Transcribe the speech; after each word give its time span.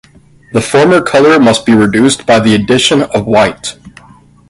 The 0.51 0.61
former 0.61 0.99
color 1.03 1.39
must 1.39 1.63
be 1.63 1.75
reduced 1.75 2.25
by 2.25 2.39
the 2.39 2.55
addition 2.55 3.03
of 3.03 3.27
white. 3.27 3.75